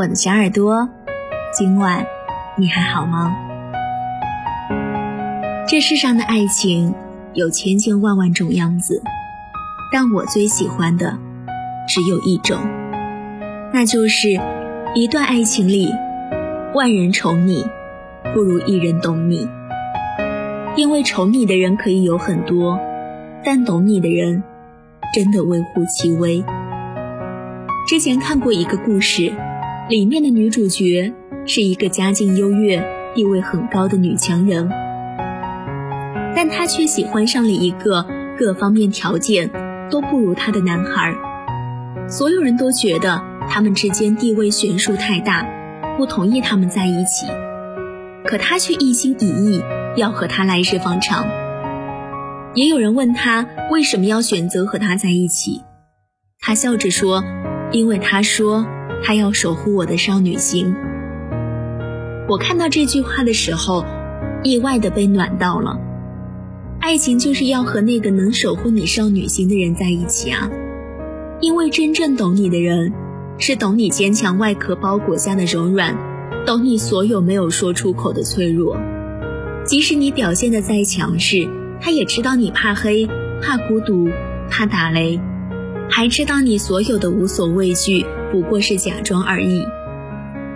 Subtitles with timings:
[0.00, 0.88] 我的小耳朵，
[1.52, 2.06] 今晚
[2.56, 3.36] 你还好吗？
[5.68, 6.94] 这世上的爱情
[7.34, 9.02] 有千千万万种样子，
[9.92, 11.18] 但我最喜欢的
[11.86, 12.56] 只有一种，
[13.74, 14.40] 那就是
[14.94, 15.90] 一段爱情里，
[16.72, 17.66] 万人宠你，
[18.32, 19.46] 不如一人懂你。
[20.76, 22.80] 因为宠你的人可以有很多，
[23.44, 24.42] 但懂你的人
[25.12, 26.42] 真的微乎其微。
[27.86, 29.30] 之前看过一个故事。
[29.90, 31.12] 里面的女主角
[31.46, 32.80] 是一个家境优越、
[33.12, 34.68] 地位很高的女强人，
[36.36, 38.06] 但她却喜欢上了一个
[38.38, 39.50] 各方面条件
[39.90, 41.12] 都不如她的男孩。
[42.08, 45.44] 所有人都觉得他们之间地位悬殊太大，
[45.98, 47.26] 不同意他们在一起。
[48.24, 49.60] 可她却一心一意
[49.96, 51.26] 要和他来日方长。
[52.54, 55.62] 也有人问她为什么要选择和他在一起，
[56.38, 57.24] 她笑着说
[57.74, 58.64] ：“因为他说。”
[59.02, 60.74] 他要守护我的少女心。
[62.28, 63.84] 我看到这句话的时候，
[64.42, 65.78] 意外的被暖到了。
[66.80, 70.50] 爱情就是要和那个能守护你少女心的人在一起啊！
[71.40, 72.92] 因为真正懂你的人，
[73.38, 75.96] 是懂你坚强外壳包裹下的柔软，
[76.46, 78.78] 懂你所有没有说出口的脆弱。
[79.64, 81.48] 即使你表现的再强势，
[81.80, 83.08] 他也知道你怕黑、
[83.42, 84.08] 怕孤独、
[84.48, 85.20] 怕打雷，
[85.90, 88.06] 还知道你所有的无所畏惧。
[88.32, 89.66] 不过是假装而已。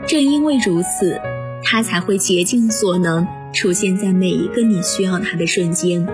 [0.06, 1.20] 正因为如此，
[1.64, 6.06] 他才会竭尽所能出现在每一个你需要他的瞬间。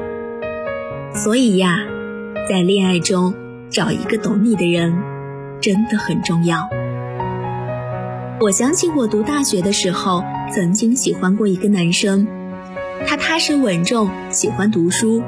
[1.12, 1.76] 所以呀，
[2.48, 3.34] 在恋爱中
[3.68, 4.96] 找一个懂你的人，
[5.60, 6.68] 真的很重要。
[8.40, 10.24] 我想起我读大学的时候，
[10.54, 12.26] 曾经喜欢过一个男生，
[13.06, 15.22] 他踏实稳重，喜欢读书。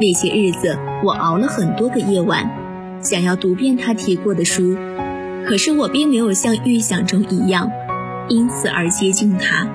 [0.00, 2.50] 那些日子，我熬了很多个夜晚，
[3.04, 4.76] 想要读遍他提过的书。
[5.46, 7.70] 可是我并没有像预想中一样，
[8.28, 9.68] 因此而接近他，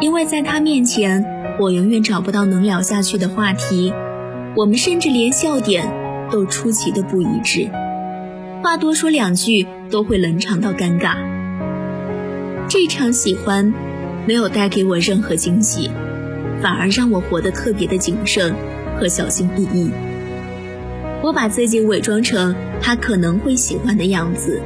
[0.00, 1.22] 因为在他面前，
[1.60, 3.92] 我永远找不到能聊下去的话题，
[4.56, 5.86] 我们甚至连笑点
[6.30, 7.68] 都出奇的不一致，
[8.62, 11.16] 话多说两句都会冷场到尴尬。
[12.66, 13.74] 这场喜欢，
[14.26, 15.90] 没有带给我任何惊喜，
[16.62, 18.54] 反而让我活得特别的谨慎
[18.98, 19.90] 和小心翼翼。
[21.24, 24.60] 我把自己伪装成他可能会喜欢的样子，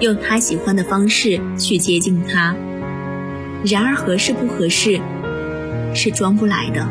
[0.00, 2.56] 用他喜欢的方式去接近他。
[3.66, 4.98] 然而合适不合适，
[5.94, 6.88] 是装不来的。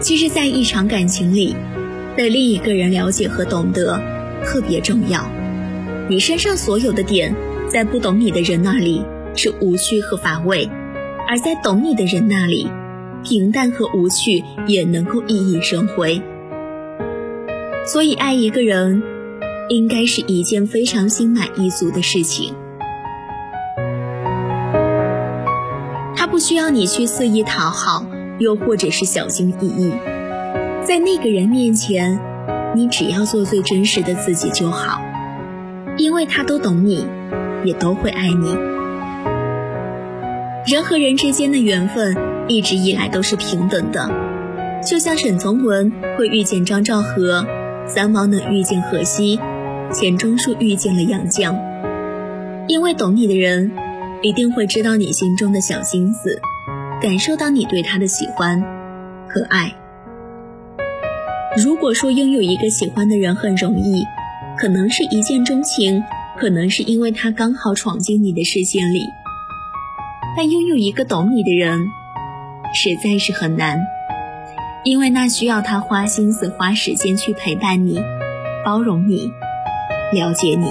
[0.00, 1.54] 其实，在一场感情里，
[2.16, 4.00] 对另一个人了解和懂得
[4.42, 5.30] 特别重要。
[6.08, 7.34] 你身上所有的点，
[7.68, 9.04] 在不懂你的人那里
[9.36, 10.70] 是无趣和乏味，
[11.28, 12.70] 而在懂你的人那里，
[13.22, 16.22] 平淡和无趣也能够熠熠生辉。
[17.86, 19.02] 所以，爱一个人，
[19.68, 22.54] 应该是一件非常心满意足的事情。
[26.16, 28.06] 他不需要你去肆意讨好，
[28.38, 29.92] 又或者是小心翼翼。
[30.82, 32.18] 在那个人面前，
[32.74, 35.02] 你只要做最真实的自己就好，
[35.98, 37.06] 因为他都懂你，
[37.64, 38.56] 也都会爱你。
[40.66, 42.16] 人和人之间的缘分，
[42.48, 44.10] 一直以来都是平等的，
[44.82, 47.46] 就像沈从文会遇见张兆和。
[47.86, 49.38] 三毛能遇见荷西，
[49.92, 51.54] 钱钟书遇见了杨绛，
[52.66, 53.72] 因为懂你的人，
[54.22, 56.40] 一定会知道你心中的小心思，
[57.02, 58.62] 感受到你对他的喜欢
[59.28, 59.74] 和爱。
[61.62, 64.02] 如果说拥有一个喜欢的人很容易，
[64.58, 66.02] 可能是一见钟情，
[66.38, 69.00] 可能是因为他刚好闯进你的视线里，
[70.36, 71.78] 但拥有一个懂你的人，
[72.72, 73.78] 实在是很难。
[74.84, 77.98] 因为那需要他花心思、花时间去陪伴你、
[78.64, 79.32] 包容你、
[80.12, 80.68] 了解你。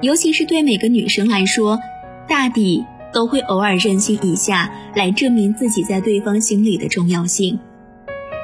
[0.00, 1.80] 尤其是对每个女生来说，
[2.28, 7.58] 大抵都会偶尔任性一下，来证明自己在对方心里的重要性。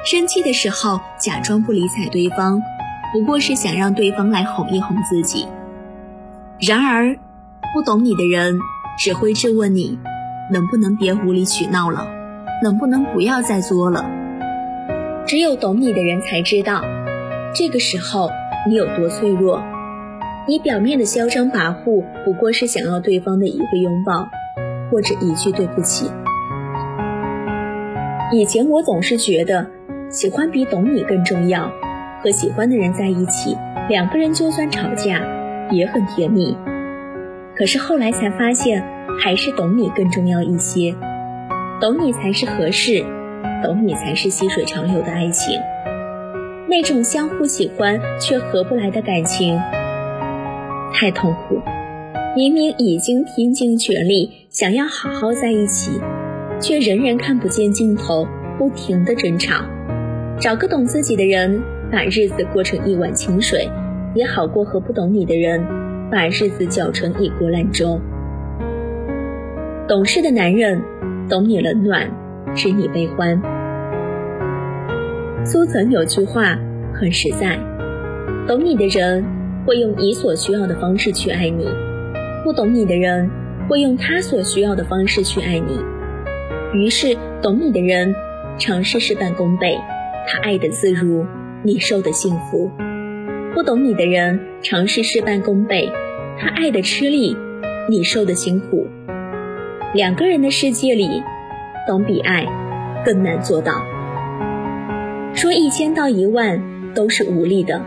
[0.05, 2.61] 生气的时候假装不理睬对方，
[3.13, 5.47] 不过是想让对方来哄一哄自己。
[6.59, 7.15] 然而，
[7.73, 8.59] 不懂你的人
[8.99, 9.97] 只会质问你，
[10.51, 12.22] 能不能别无理取闹了。
[12.63, 14.05] 能不能不要再作了？
[15.27, 16.81] 只有懂你的人才知道，
[17.53, 18.29] 这个时候
[18.69, 19.61] 你有多脆弱。
[20.47, 24.29] 你表面的嚣张跋扈，不过是想要对方的一个拥抱，
[24.89, 26.09] 或者一句对不起。
[28.31, 29.67] 以前我总是觉得，
[30.09, 31.69] 喜欢比懂你更重要。
[32.23, 33.57] 和喜欢的人在一起，
[33.89, 35.21] 两个人就算吵架，
[35.69, 36.57] 也很甜蜜。
[37.57, 38.81] 可是后来才发现，
[39.21, 40.95] 还是懂你更重要一些。
[41.81, 43.03] 懂你才是合适，
[43.63, 45.59] 懂你才是细水长流的爱情。
[46.69, 49.59] 那种相互喜欢却合不来的感情，
[50.93, 51.61] 太痛苦，
[52.35, 55.99] 明明已经拼尽全力想要好好在一起，
[56.59, 58.27] 却仍然看不见尽头，
[58.57, 59.65] 不停的争吵。
[60.39, 61.61] 找个懂自己的人，
[61.91, 63.67] 把日子过成一碗清水，
[64.15, 65.65] 也好过和不懂你的人，
[66.09, 67.99] 把日子搅成一锅烂粥。
[69.87, 70.81] 懂事的男人，
[71.29, 72.11] 懂你冷暖，
[72.53, 73.41] 知你悲欢。
[75.45, 76.57] 苏曾有句话
[76.93, 77.57] 很实在：
[78.45, 79.23] 懂你的人
[79.65, 81.65] 会用你所需要的方式去爱你，
[82.43, 83.29] 不懂你的人
[83.69, 85.79] 会用他所需要的方式去爱你。
[86.73, 88.13] 于是，懂你的人
[88.57, 89.79] 尝试事半功倍，
[90.27, 91.25] 他爱的自如，
[91.63, 92.69] 你受的幸福；
[93.55, 95.89] 不懂你的人尝试事半功倍，
[96.37, 97.37] 他爱的吃力，
[97.89, 98.87] 你受的辛苦。
[99.93, 101.21] 两个人的世界里，
[101.87, 102.47] 懂比爱
[103.05, 103.73] 更难做到。
[105.35, 106.59] 说一千到一万
[106.95, 107.79] 都是无力的，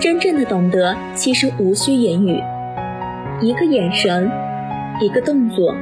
[0.00, 2.40] 真正的懂得其实无需言语，
[3.42, 4.30] 一个眼神，
[5.02, 5.74] 一个动作，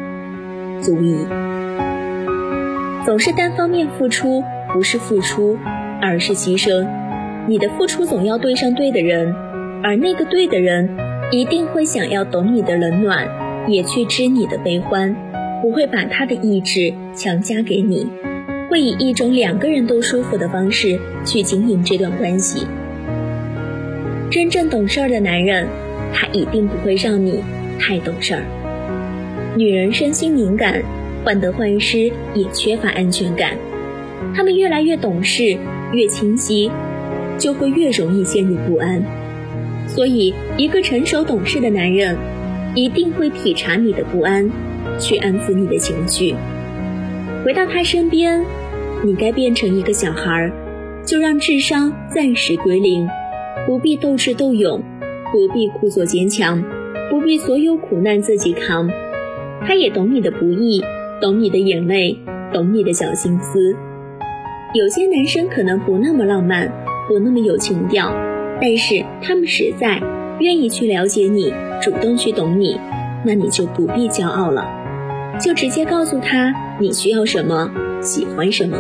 [0.81, 1.25] 足矣。
[3.07, 5.57] 总是单方面付出，不是付出，
[6.03, 6.85] 而是牺牲。
[7.47, 9.33] 你的付出总要对上对的人，
[9.85, 10.97] 而那个对的人，
[11.31, 13.29] 一定会想要懂你的冷暖，
[13.69, 15.30] 也去知你的悲欢。
[15.63, 18.07] 不会把他的意志强加给你，
[18.71, 22.67] 会以一种两个人都舒服的方式去经营这段关系。
[24.31, 25.67] 真正懂事儿的男人，
[26.15, 27.43] 他一定不会让你
[27.79, 28.43] 太懂事儿。
[29.57, 30.83] 女人身心敏感，
[31.25, 33.57] 患得患失，也缺乏安全感。
[34.35, 35.59] 他们越来越懂事，
[35.93, 36.71] 越清晰，
[37.37, 39.03] 就会越容易陷入不安。
[39.89, 42.17] 所以，一个成熟懂事的男人，
[42.77, 44.49] 一定会体察你的不安。
[45.01, 46.35] 去安抚你的情绪，
[47.45, 48.45] 回到他身边，
[49.03, 50.53] 你该变成一个小孩，
[51.05, 53.09] 就让智商暂时归零，
[53.67, 54.83] 不必斗智斗勇，
[55.33, 56.63] 不必故作坚强，
[57.11, 58.89] 不必所有苦难自己扛。
[59.67, 60.83] 他也懂你的不易，
[61.21, 62.19] 懂你的眼泪，
[62.53, 63.75] 懂你的小心思。
[64.75, 66.71] 有些男生可能不那么浪漫，
[67.09, 68.15] 不那么有情调，
[68.61, 70.01] 但是他们实在
[70.39, 71.53] 愿意去了解你，
[71.83, 72.79] 主动去懂你，
[73.25, 74.80] 那你就不必骄傲了。
[75.43, 77.71] 就直接告诉他你需要什么，
[78.03, 78.77] 喜欢什么。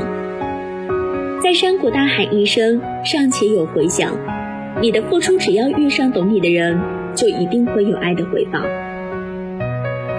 [1.42, 4.14] 在山谷大喊一声尚且有回响，
[4.82, 6.78] 你的付出只要遇上懂你的人，
[7.14, 8.60] 就一定会有爱的回报。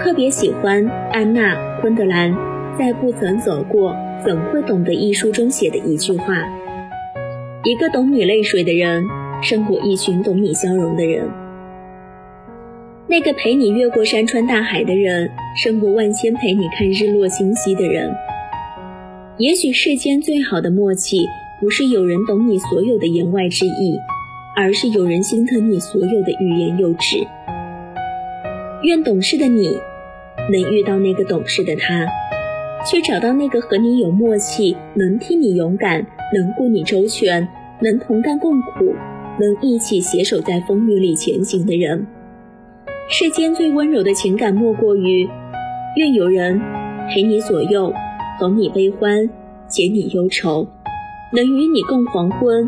[0.03, 2.35] 特别喜欢安娜·昆德兰
[2.77, 3.95] 在《不曾走过，
[4.25, 6.33] 怎会懂得》一书中写的一句话
[7.63, 9.05] ：“一个懂你泪水的人，
[9.43, 11.29] 胜过一群懂你笑容的人。”
[13.11, 18.09] 那个陪你越过山川大海的人，胜过万千陪你看日落星稀的人。
[19.37, 21.27] 也许世间最好的默契，
[21.59, 23.97] 不是有人懂你所有的言外之意，
[24.55, 27.17] 而是有人心疼你所有的欲言又止。
[28.83, 29.67] 愿懂事的你，
[30.49, 32.07] 能遇到那个懂事的他，
[32.89, 37.45] 却找到那个和你有默契、能替你勇敢、能顾你周全、
[37.81, 38.95] 能同甘共苦、
[39.37, 42.07] 能一起携手在风雨里前行的人。
[43.09, 45.27] 世间最温柔的情感，莫过于
[45.97, 46.59] 愿有人
[47.09, 47.93] 陪你左右，
[48.39, 49.29] 懂你悲欢，
[49.67, 50.67] 解你忧愁，
[51.33, 52.67] 能与你共黄昏，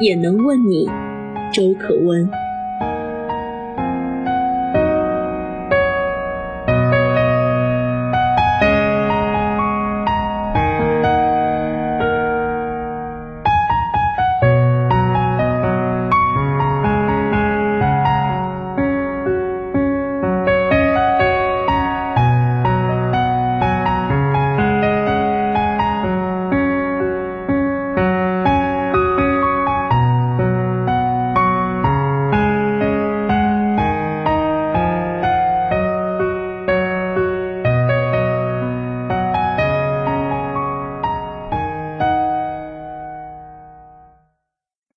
[0.00, 0.88] 也能问你
[1.52, 2.28] 粥可温。